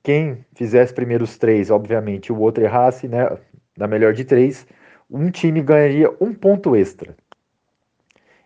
Quem 0.03 0.45
fizesse 0.55 0.95
primeiro 0.95 1.25
os 1.25 1.37
três, 1.37 1.71
obviamente, 1.71 2.33
o 2.33 2.39
outro 2.39 2.63
errasse, 2.63 3.09
né? 3.09 3.37
Na 3.77 3.87
melhor 3.87 4.13
de 4.13 4.25
três, 4.25 4.67
um 5.11 5.31
time 5.31 5.61
ganharia 5.61 6.11
um 6.21 6.33
ponto 6.33 6.75
extra. 6.75 7.15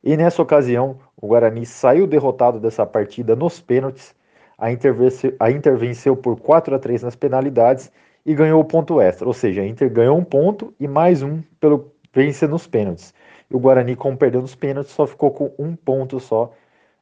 E 0.03 0.17
nessa 0.17 0.41
ocasião, 0.41 0.99
o 1.17 1.29
Guarani 1.29 1.67
saiu 1.67 2.07
derrotado 2.07 2.59
dessa 2.59 2.87
partida 2.87 3.37
nos 3.37 3.61
pênaltis. 3.61 4.15
A 4.57 4.67
a 4.67 5.51
Inter 5.51 5.77
venceu 5.77 6.17
por 6.17 6.39
4 6.41 6.75
a 6.75 6.79
3 6.79 7.03
nas 7.03 7.17
penalidades 7.17 7.91
e 8.25 8.35
ganhou 8.35 8.61
o 8.61 8.65
ponto 8.65 9.01
extra. 9.01 9.27
Ou 9.27 9.35
seja, 9.35 9.63
a 9.63 9.67
Inter 9.67 9.91
ganhou 9.91 10.17
um 10.19 10.25
ponto 10.25 10.73
e 10.79 10.89
mais 10.89 11.23
um 11.23 11.43
pelo 11.59 11.93
vencer 12.13 12.49
nos 12.49 12.67
pênaltis. 12.67 13.15
E 13.51 13.57
o 13.57 13.59
Guarani, 13.59 13.97
como 13.97 14.17
perdeu 14.17 14.41
nos 14.41 14.55
pênaltis, 14.55 14.93
só 14.93 15.07
ficou 15.07 15.31
com 15.31 15.53
um 15.59 15.75
ponto 15.75 16.19
só 16.21 16.53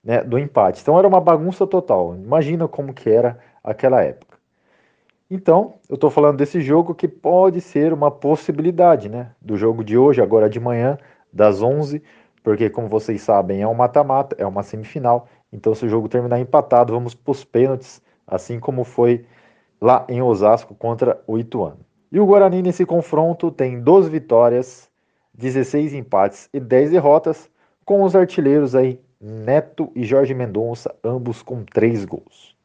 né, 0.03 0.23
do 0.23 0.39
empate. 0.39 0.81
Então 0.83 0.99
era 0.99 1.07
uma 1.07 1.21
bagunça 1.21 1.67
total. 1.67 2.17
Imagina 2.17 2.67
como 2.67 2.93
que 2.93 3.11
era 3.11 3.39
aquela 3.63 4.03
época. 4.03 4.39
Então, 5.31 5.75
eu 5.89 5.97
estou 5.97 6.09
falando 6.09 6.39
desse 6.39 6.61
jogo 6.61 6.95
que 6.95 7.07
pode 7.07 7.61
ser 7.61 7.93
uma 7.93 8.11
possibilidade, 8.11 9.11
né? 9.11 9.33
Do 9.43 9.59
jogo 9.59 9.85
de 9.85 9.99
hoje, 9.99 10.23
agora 10.23 10.49
de 10.49 10.59
manhã, 10.59 10.97
das 11.31 11.61
11 11.61 12.03
porque, 12.49 12.71
como 12.71 12.89
vocês 12.89 13.21
sabem, 13.21 13.61
é 13.61 13.69
um 13.69 13.75
mata-mata, 13.75 14.35
é 14.39 14.47
uma 14.47 14.63
semifinal. 14.63 15.29
Então, 15.53 15.75
se 15.75 15.85
o 15.85 15.89
jogo 15.91 16.09
terminar 16.09 16.41
empatado, 16.41 16.95
vamos 16.95 17.15
para 17.15 17.31
os 17.31 17.45
pênaltis, 17.45 18.01
assim 18.27 18.59
como 18.59 18.85
foi 18.85 19.27
lá 19.79 20.07
em 20.09 20.23
Osasco 20.23 20.75
contra 20.75 21.23
o 21.27 21.39
Ituano. 21.39 21.81
E 22.11 22.19
o 22.19 22.25
Guarani 22.25 22.63
nesse 22.63 22.87
confronto 22.87 23.51
tem 23.51 23.79
12 23.79 24.09
vitórias, 24.09 24.89
16 25.35 25.93
empates 25.93 26.49
e 26.51 26.59
10 26.59 26.93
derrotas, 26.93 27.51
com 27.85 28.03
os 28.03 28.17
artilheiros 28.17 28.75
aí 28.75 28.99
Neto 29.21 29.93
e 29.95 30.03
Jorge 30.07 30.33
Mendonça, 30.33 30.95
ambos 31.05 31.43
com 31.43 31.63
3 31.65 32.07
gols. 32.07 32.57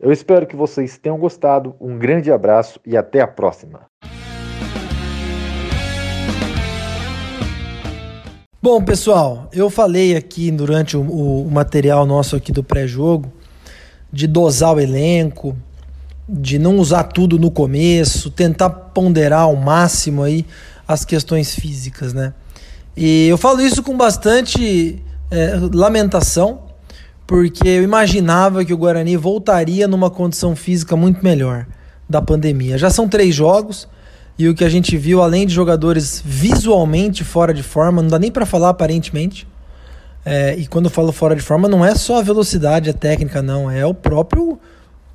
Eu 0.00 0.10
espero 0.10 0.44
que 0.44 0.56
vocês 0.56 0.98
tenham 0.98 1.16
gostado. 1.16 1.76
Um 1.80 1.96
grande 1.96 2.32
abraço 2.32 2.80
e 2.84 2.96
até 2.96 3.20
a 3.20 3.28
próxima. 3.28 3.82
Bom, 8.62 8.84
pessoal, 8.84 9.48
eu 9.54 9.70
falei 9.70 10.14
aqui 10.14 10.50
durante 10.50 10.94
o, 10.94 11.00
o, 11.00 11.50
material 11.50 12.04
nosso 12.04 12.36
aqui 12.36 12.52
do 12.52 12.62
pré-jogo 12.62 13.32
de 14.12 14.26
dosar 14.26 14.74
o 14.74 14.80
elenco, 14.80 15.56
de 16.28 16.58
não 16.58 16.76
usar 16.76 17.04
tudo 17.04 17.38
no 17.38 17.50
começo, 17.50 18.30
tentar 18.30 18.68
ponderar 18.68 19.44
ao 19.44 19.56
máximo 19.56 20.22
aí 20.22 20.44
as 20.86 21.06
questões 21.06 21.54
físicas, 21.54 22.12
né? 22.12 22.34
E 22.94 23.28
eu 23.28 23.38
falo 23.38 23.62
isso 23.62 23.82
com 23.82 23.96
bastante 23.96 25.02
é, 25.30 25.54
lamentação, 25.72 26.64
porque 27.26 27.66
eu 27.66 27.82
imaginava 27.82 28.62
que 28.62 28.74
o 28.74 28.76
Guarani 28.76 29.16
voltaria 29.16 29.88
numa 29.88 30.10
condição 30.10 30.54
física 30.54 30.94
muito 30.94 31.24
melhor 31.24 31.66
da 32.06 32.20
pandemia. 32.20 32.76
Já 32.76 32.90
são 32.90 33.08
três 33.08 33.34
jogos, 33.34 33.88
e 34.40 34.48
o 34.48 34.54
que 34.54 34.64
a 34.64 34.70
gente 34.70 34.96
viu, 34.96 35.20
além 35.20 35.46
de 35.46 35.52
jogadores 35.52 36.22
visualmente 36.24 37.22
fora 37.22 37.52
de 37.52 37.62
forma, 37.62 38.00
não 38.00 38.08
dá 38.08 38.18
nem 38.18 38.32
para 38.32 38.46
falar 38.46 38.70
aparentemente. 38.70 39.46
É, 40.24 40.56
e 40.56 40.66
quando 40.66 40.86
eu 40.86 40.90
falo 40.90 41.12
fora 41.12 41.36
de 41.36 41.42
forma, 41.42 41.68
não 41.68 41.84
é 41.84 41.94
só 41.94 42.20
a 42.20 42.22
velocidade, 42.22 42.88
a 42.88 42.94
técnica, 42.94 43.42
não. 43.42 43.70
É 43.70 43.84
o 43.84 43.92
próprio 43.92 44.58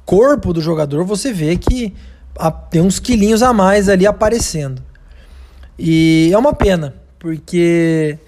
corpo 0.06 0.54
do 0.54 0.62
jogador. 0.62 1.04
Você 1.06 1.34
vê 1.34 1.58
que 1.58 1.92
tem 2.70 2.82
uns 2.82 3.00
quilinhos 3.00 3.42
a 3.42 3.52
mais 3.52 3.90
ali 3.90 4.06
aparecendo. 4.06 4.80
E 5.80 6.30
é 6.32 6.38
uma 6.38 6.54
pena, 6.54 6.94
porque 7.18 8.20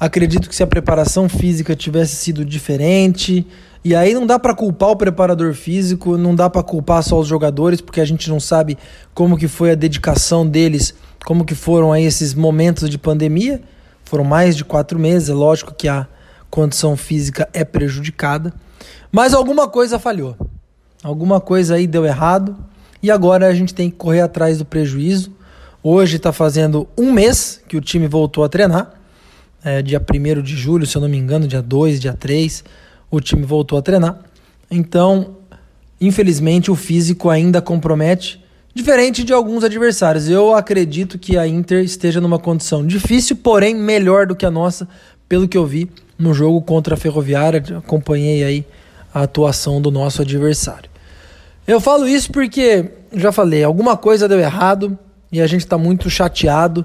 acredito 0.00 0.48
que 0.48 0.56
se 0.56 0.62
a 0.62 0.66
preparação 0.66 1.28
física 1.28 1.76
tivesse 1.76 2.16
sido 2.16 2.46
diferente, 2.46 3.46
e 3.86 3.94
aí 3.94 4.12
não 4.12 4.26
dá 4.26 4.36
para 4.36 4.52
culpar 4.52 4.88
o 4.88 4.96
preparador 4.96 5.54
físico, 5.54 6.18
não 6.18 6.34
dá 6.34 6.50
para 6.50 6.60
culpar 6.60 7.04
só 7.04 7.20
os 7.20 7.28
jogadores, 7.28 7.80
porque 7.80 8.00
a 8.00 8.04
gente 8.04 8.28
não 8.28 8.40
sabe 8.40 8.76
como 9.14 9.38
que 9.38 9.46
foi 9.46 9.70
a 9.70 9.76
dedicação 9.76 10.44
deles, 10.44 10.92
como 11.24 11.44
que 11.44 11.54
foram 11.54 11.92
aí 11.92 12.02
esses 12.02 12.34
momentos 12.34 12.90
de 12.90 12.98
pandemia. 12.98 13.62
Foram 14.04 14.24
mais 14.24 14.56
de 14.56 14.64
quatro 14.64 14.98
meses, 14.98 15.28
é 15.28 15.34
lógico 15.34 15.72
que 15.72 15.86
a 15.86 16.08
condição 16.50 16.96
física 16.96 17.48
é 17.52 17.64
prejudicada, 17.64 18.52
mas 19.12 19.32
alguma 19.32 19.68
coisa 19.68 20.00
falhou, 20.00 20.36
alguma 21.04 21.40
coisa 21.40 21.76
aí 21.76 21.86
deu 21.86 22.04
errado. 22.04 22.56
E 23.00 23.08
agora 23.08 23.46
a 23.46 23.54
gente 23.54 23.72
tem 23.72 23.88
que 23.88 23.94
correr 23.94 24.22
atrás 24.22 24.58
do 24.58 24.64
prejuízo. 24.64 25.30
Hoje 25.80 26.16
está 26.16 26.32
fazendo 26.32 26.88
um 26.98 27.12
mês 27.12 27.62
que 27.68 27.76
o 27.76 27.80
time 27.80 28.08
voltou 28.08 28.42
a 28.42 28.48
treinar, 28.48 28.94
é, 29.62 29.80
dia 29.80 30.00
1 30.02 30.42
de 30.42 30.56
julho, 30.56 30.84
se 30.84 30.96
eu 30.96 31.00
não 31.00 31.08
me 31.08 31.16
engano, 31.16 31.46
dia 31.46 31.62
2, 31.62 32.00
dia 32.00 32.14
3 32.14 32.64
o 33.10 33.20
time 33.20 33.42
voltou 33.42 33.78
a 33.78 33.82
treinar. 33.82 34.18
Então, 34.70 35.36
infelizmente, 36.00 36.70
o 36.70 36.74
físico 36.74 37.30
ainda 37.30 37.60
compromete, 37.60 38.42
diferente 38.74 39.24
de 39.24 39.32
alguns 39.32 39.64
adversários. 39.64 40.28
Eu 40.28 40.54
acredito 40.54 41.18
que 41.18 41.38
a 41.38 41.46
Inter 41.46 41.84
esteja 41.84 42.20
numa 42.20 42.38
condição 42.38 42.86
difícil, 42.86 43.36
porém 43.36 43.74
melhor 43.74 44.26
do 44.26 44.36
que 44.36 44.44
a 44.44 44.50
nossa, 44.50 44.88
pelo 45.28 45.48
que 45.48 45.56
eu 45.56 45.66
vi 45.66 45.90
no 46.18 46.34
jogo 46.34 46.60
contra 46.60 46.94
a 46.94 46.98
Ferroviária. 46.98 47.62
Acompanhei 47.78 48.44
aí 48.44 48.66
a 49.14 49.22
atuação 49.22 49.80
do 49.80 49.90
nosso 49.90 50.22
adversário. 50.22 50.90
Eu 51.66 51.80
falo 51.80 52.06
isso 52.06 52.30
porque, 52.30 52.90
já 53.12 53.32
falei, 53.32 53.64
alguma 53.64 53.96
coisa 53.96 54.28
deu 54.28 54.38
errado 54.38 54.96
e 55.32 55.40
a 55.40 55.46
gente 55.46 55.62
está 55.62 55.76
muito 55.76 56.08
chateado. 56.08 56.84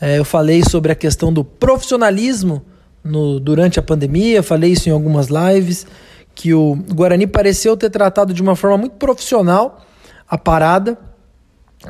É, 0.00 0.18
eu 0.18 0.24
falei 0.24 0.62
sobre 0.64 0.90
a 0.90 0.94
questão 0.94 1.32
do 1.32 1.44
profissionalismo 1.44 2.62
no, 3.04 3.40
durante 3.40 3.78
a 3.78 3.82
pandemia, 3.82 4.42
falei 4.42 4.72
isso 4.72 4.88
em 4.88 4.92
algumas 4.92 5.28
lives, 5.28 5.86
que 6.34 6.54
o 6.54 6.76
Guarani 6.94 7.26
pareceu 7.26 7.76
ter 7.76 7.90
tratado 7.90 8.32
de 8.32 8.42
uma 8.42 8.56
forma 8.56 8.78
muito 8.78 8.96
profissional 8.96 9.84
a 10.28 10.38
parada. 10.38 10.98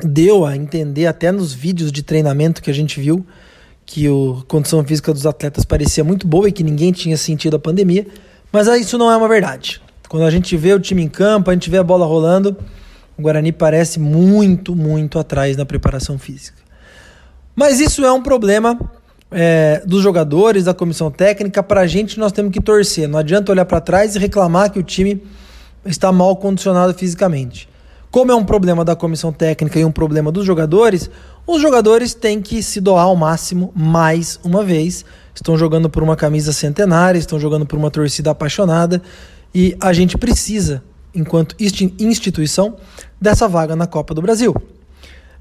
Deu 0.03 0.45
a 0.45 0.55
entender 0.55 1.05
até 1.05 1.31
nos 1.31 1.53
vídeos 1.53 1.91
de 1.91 2.01
treinamento 2.01 2.61
que 2.61 2.71
a 2.71 2.73
gente 2.73 2.99
viu 2.99 3.25
que 3.85 4.07
a 4.07 4.43
condição 4.47 4.83
física 4.83 5.13
dos 5.13 5.25
atletas 5.25 5.65
parecia 5.65 6.03
muito 6.03 6.27
boa 6.27 6.47
e 6.47 6.51
que 6.51 6.63
ninguém 6.63 6.91
tinha 6.91 7.17
sentido 7.17 7.55
a 7.55 7.59
pandemia, 7.59 8.07
mas 8.51 8.67
isso 8.67 8.97
não 8.97 9.11
é 9.11 9.17
uma 9.17 9.27
verdade. 9.27 9.81
Quando 10.07 10.25
a 10.25 10.31
gente 10.31 10.55
vê 10.55 10.73
o 10.73 10.79
time 10.79 11.03
em 11.03 11.09
campo, 11.09 11.49
a 11.49 11.53
gente 11.53 11.69
vê 11.69 11.77
a 11.77 11.83
bola 11.83 12.05
rolando, 12.05 12.57
o 13.17 13.21
Guarani 13.21 13.51
parece 13.51 13.99
muito, 13.99 14.75
muito 14.75 15.19
atrás 15.19 15.57
na 15.57 15.65
preparação 15.65 16.17
física. 16.17 16.57
Mas 17.55 17.79
isso 17.79 18.03
é 18.03 18.11
um 18.11 18.21
problema 18.21 18.79
é, 19.33 19.81
dos 19.85 20.01
jogadores, 20.01 20.65
da 20.65 20.73
comissão 20.73 21.09
técnica, 21.11 21.61
para 21.63 21.81
a 21.81 21.87
gente 21.87 22.19
nós 22.19 22.31
temos 22.31 22.51
que 22.51 22.61
torcer. 22.61 23.07
Não 23.07 23.19
adianta 23.19 23.51
olhar 23.51 23.65
para 23.65 23.81
trás 23.81 24.15
e 24.15 24.19
reclamar 24.19 24.71
que 24.71 24.79
o 24.79 24.83
time 24.83 25.21
está 25.85 26.11
mal 26.11 26.35
condicionado 26.35 26.93
fisicamente. 26.93 27.67
Como 28.11 28.31
é 28.31 28.35
um 28.35 28.45
problema 28.45 28.85
da 28.85 28.95
comissão 28.95 29.33
técnica 29.33 29.79
e 29.79 29.83
um 29.83 29.91
problema 29.91 30.31
dos 30.31 30.45
jogadores, 30.45 31.09
os 31.47 31.61
jogadores 31.61 32.13
têm 32.13 32.41
que 32.41 32.61
se 32.61 32.79
doar 32.79 33.05
ao 33.05 33.15
máximo 33.15 33.73
mais 33.75 34.39
uma 34.43 34.63
vez. 34.63 35.03
Estão 35.33 35.57
jogando 35.57 35.89
por 35.89 36.03
uma 36.03 36.15
camisa 36.15 36.53
centenária, 36.53 37.17
estão 37.17 37.39
jogando 37.39 37.65
por 37.65 37.77
uma 37.77 37.89
torcida 37.89 38.29
apaixonada 38.29 39.01
e 39.53 39.75
a 39.81 39.91
gente 39.93 40.15
precisa, 40.15 40.83
enquanto 41.13 41.55
instituição, 41.59 42.77
dessa 43.19 43.47
vaga 43.47 43.75
na 43.75 43.87
Copa 43.87 44.13
do 44.13 44.21
Brasil. 44.21 44.55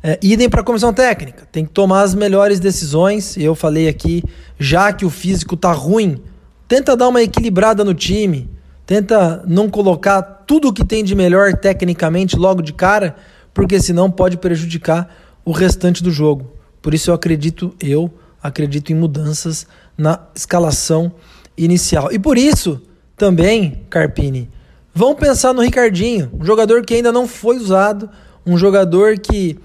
É, 0.03 0.19
idem 0.21 0.49
para 0.49 0.63
a 0.63 0.65
comissão 0.65 0.93
técnica, 0.93 1.47
tem 1.53 1.65
que 1.65 1.71
tomar 1.71 2.03
as 2.03 2.13
melhores 2.13 2.59
decisões. 2.59 3.37
Eu 3.37 3.55
falei 3.55 3.89
aqui, 3.89 4.25
já 4.59 4.93
que 4.93 5.05
o 5.05 5.11
físico 5.11 5.57
tá 5.57 5.71
ruim, 5.71 6.21
tenta 6.67 6.97
dar 6.97 7.09
uma 7.09 7.23
equilibrada 7.23 7.85
no 7.85 7.95
time, 7.95 8.51
tenta 8.85 9.45
não 9.47 9.71
colocar 9.71 10.21
tudo 10.23 10.69
o 10.69 10.73
que 10.73 10.85
tem 10.85 11.05
de 11.05 11.15
melhor 11.15 11.57
tecnicamente 11.57 12.37
logo 12.37 12.63
de 12.63 12.73
cara, 12.73 13.15
porque 13.55 13.79
senão 13.81 14.11
pode 14.11 14.37
prejudicar 14.39 15.09
o 15.45 15.53
restante 15.53 16.03
do 16.03 16.11
jogo. 16.11 16.51
Por 16.81 16.95
isso 16.95 17.11
eu 17.11 17.15
acredito, 17.15 17.73
eu 17.81 18.13
acredito 18.43 18.91
em 18.91 18.97
mudanças 18.97 19.69
na 19.97 20.19
escalação 20.35 21.13
inicial. 21.57 22.11
E 22.11 22.19
por 22.19 22.37
isso 22.37 22.83
também, 23.17 23.85
Carpini, 23.89 24.51
vão 24.93 25.15
pensar 25.15 25.53
no 25.53 25.63
Ricardinho, 25.63 26.31
um 26.33 26.45
jogador 26.45 26.85
que 26.85 26.95
ainda 26.95 27.13
não 27.13 27.29
foi 27.29 27.57
usado, 27.57 28.11
um 28.45 28.59
jogador 28.59 29.19
que 29.21 29.59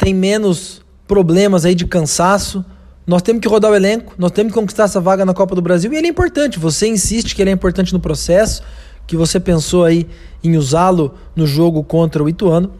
tem 0.00 0.14
menos 0.14 0.80
problemas 1.06 1.64
aí 1.64 1.74
de 1.74 1.86
cansaço. 1.86 2.64
Nós 3.06 3.20
temos 3.20 3.42
que 3.42 3.48
rodar 3.48 3.70
o 3.70 3.74
elenco, 3.74 4.14
nós 4.16 4.30
temos 4.30 4.52
que 4.52 4.58
conquistar 4.58 4.84
essa 4.84 5.00
vaga 5.00 5.24
na 5.24 5.34
Copa 5.34 5.54
do 5.54 5.60
Brasil 5.60 5.92
e 5.92 5.96
ele 5.96 6.06
é 6.06 6.10
importante. 6.10 6.58
Você 6.58 6.88
insiste 6.88 7.34
que 7.34 7.42
ele 7.42 7.50
é 7.50 7.52
importante 7.52 7.92
no 7.92 8.00
processo, 8.00 8.62
que 9.06 9.16
você 9.16 9.38
pensou 9.38 9.84
aí 9.84 10.06
em 10.42 10.56
usá-lo 10.56 11.14
no 11.36 11.46
jogo 11.46 11.84
contra 11.84 12.22
o 12.22 12.28
Ituano. 12.28 12.72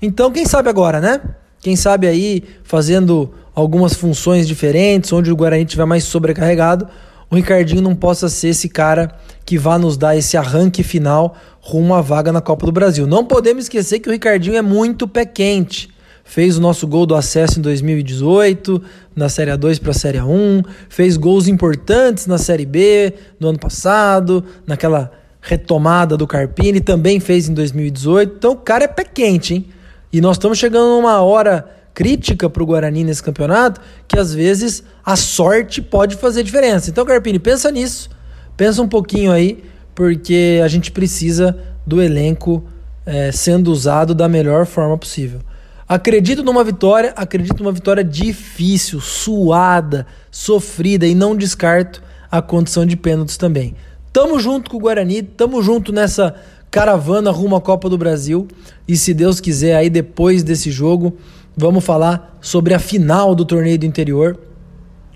Então, 0.00 0.30
quem 0.30 0.46
sabe 0.46 0.68
agora, 0.68 1.00
né? 1.00 1.20
Quem 1.60 1.74
sabe 1.74 2.06
aí 2.06 2.44
fazendo 2.62 3.32
algumas 3.54 3.94
funções 3.94 4.46
diferentes, 4.46 5.12
onde 5.12 5.32
o 5.32 5.36
Guarani 5.36 5.64
estiver 5.64 5.84
mais 5.84 6.04
sobrecarregado, 6.04 6.86
o 7.28 7.34
Ricardinho 7.34 7.82
não 7.82 7.94
possa 7.94 8.28
ser 8.28 8.48
esse 8.48 8.68
cara 8.68 9.16
que 9.44 9.58
vá 9.58 9.78
nos 9.78 9.96
dar 9.96 10.16
esse 10.16 10.36
arranque 10.36 10.82
final 10.84 11.36
rumo 11.60 11.94
à 11.94 12.00
vaga 12.00 12.30
na 12.30 12.40
Copa 12.40 12.66
do 12.66 12.72
Brasil. 12.72 13.06
Não 13.06 13.24
podemos 13.24 13.64
esquecer 13.64 13.98
que 13.98 14.08
o 14.08 14.12
Ricardinho 14.12 14.56
é 14.56 14.62
muito 14.62 15.08
pé 15.08 15.26
quente 15.26 15.97
fez 16.28 16.58
o 16.58 16.60
nosso 16.60 16.86
gol 16.86 17.06
do 17.06 17.14
acesso 17.14 17.58
em 17.58 17.62
2018, 17.62 18.82
na 19.16 19.30
Série 19.30 19.50
A2 19.50 19.80
para 19.80 19.92
a 19.92 19.94
Série 19.94 20.18
A1, 20.18 20.62
fez 20.90 21.16
gols 21.16 21.48
importantes 21.48 22.26
na 22.26 22.36
Série 22.36 22.66
B 22.66 23.14
no 23.40 23.48
ano 23.48 23.58
passado, 23.58 24.44
naquela 24.66 25.10
retomada 25.40 26.18
do 26.18 26.26
Carpini, 26.26 26.80
também 26.80 27.18
fez 27.18 27.48
em 27.48 27.54
2018. 27.54 28.34
Então 28.36 28.52
o 28.52 28.56
cara 28.56 28.84
é 28.84 28.86
pé 28.86 29.04
quente, 29.04 29.54
hein? 29.54 29.66
E 30.12 30.20
nós 30.20 30.36
estamos 30.36 30.58
chegando 30.58 30.96
numa 30.96 31.22
hora 31.22 31.66
crítica 31.94 32.50
para 32.50 32.62
o 32.62 32.66
Guarani 32.66 33.04
nesse 33.04 33.22
campeonato, 33.22 33.80
que 34.06 34.18
às 34.18 34.34
vezes 34.34 34.84
a 35.02 35.16
sorte 35.16 35.80
pode 35.80 36.16
fazer 36.16 36.42
diferença. 36.42 36.90
Então, 36.90 37.06
Carpini, 37.06 37.38
pensa 37.38 37.70
nisso, 37.70 38.10
pensa 38.54 38.82
um 38.82 38.88
pouquinho 38.88 39.32
aí, 39.32 39.64
porque 39.94 40.60
a 40.62 40.68
gente 40.68 40.92
precisa 40.92 41.58
do 41.86 42.02
elenco 42.02 42.62
é, 43.06 43.32
sendo 43.32 43.72
usado 43.72 44.14
da 44.14 44.28
melhor 44.28 44.66
forma 44.66 44.96
possível. 44.98 45.40
Acredito 45.88 46.42
numa 46.42 46.62
vitória, 46.62 47.14
acredito 47.16 47.62
numa 47.62 47.72
vitória 47.72 48.04
difícil, 48.04 49.00
suada, 49.00 50.06
sofrida 50.30 51.06
e 51.06 51.14
não 51.14 51.34
descarto 51.34 52.02
a 52.30 52.42
condição 52.42 52.84
de 52.84 52.94
pênaltis 52.94 53.38
também. 53.38 53.74
Tamo 54.12 54.38
junto 54.38 54.70
com 54.70 54.76
o 54.76 54.80
Guarani, 54.80 55.22
tamo 55.22 55.62
junto 55.62 55.90
nessa 55.90 56.34
caravana 56.70 57.30
rumo 57.30 57.56
à 57.56 57.60
Copa 57.60 57.88
do 57.88 57.96
Brasil 57.96 58.46
e 58.86 58.98
se 58.98 59.14
Deus 59.14 59.40
quiser 59.40 59.76
aí 59.76 59.88
depois 59.88 60.42
desse 60.42 60.70
jogo, 60.70 61.16
vamos 61.56 61.82
falar 61.82 62.36
sobre 62.38 62.74
a 62.74 62.78
final 62.78 63.34
do 63.34 63.46
torneio 63.46 63.78
do 63.78 63.86
interior, 63.86 64.38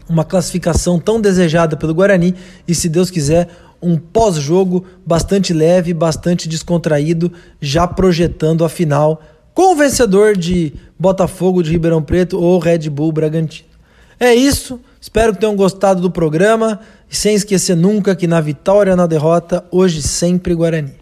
uma 0.08 0.24
classificação 0.24 0.98
tão 0.98 1.20
desejada 1.20 1.76
pelo 1.76 1.92
Guarani 1.92 2.34
e 2.66 2.74
se 2.74 2.88
Deus 2.88 3.10
quiser 3.10 3.46
um 3.82 3.98
pós-jogo 3.98 4.86
bastante 5.04 5.52
leve, 5.52 5.92
bastante 5.92 6.48
descontraído, 6.48 7.30
já 7.60 7.86
projetando 7.86 8.64
a 8.64 8.70
final 8.70 9.20
com 9.54 9.72
o 9.72 9.76
vencedor 9.76 10.36
de 10.36 10.72
Botafogo 10.98 11.62
de 11.62 11.70
Ribeirão 11.70 12.02
Preto 12.02 12.40
ou 12.40 12.58
Red 12.58 12.88
Bull 12.90 13.12
Bragantino. 13.12 13.68
É 14.18 14.34
isso, 14.34 14.78
espero 15.00 15.32
que 15.32 15.40
tenham 15.40 15.56
gostado 15.56 16.00
do 16.00 16.10
programa 16.10 16.80
e 17.10 17.16
sem 17.16 17.34
esquecer 17.34 17.76
nunca 17.76 18.14
que 18.14 18.26
na 18.26 18.40
vitória 18.40 18.94
na 18.94 19.06
derrota, 19.06 19.64
hoje 19.70 20.00
sempre 20.00 20.54
Guarani. 20.54 20.94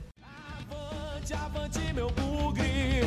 Avante, 0.70 1.34
avante, 1.34 1.94
meu 1.94 2.10
bugre, 2.10 3.04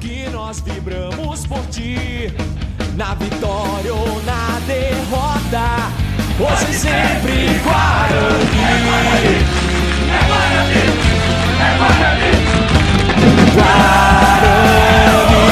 que 0.00 0.30
nós 0.30 0.60
vibramos 0.60 1.44
por 1.46 1.66
ti, 1.66 2.32
na 2.96 3.14
vitória 3.16 3.92
ou 3.92 4.22
na 4.22 4.60
derrota, 4.66 5.92
hoje 6.38 6.78
sempre 6.78 7.58
Guarani. 7.64 8.48
É 8.60 8.84
Guarani, 8.84 9.58
é 10.10 10.26
Guarani, 10.28 10.78
é 11.60 11.78
Guarani. 11.78 12.37
Guarani. 13.58 15.48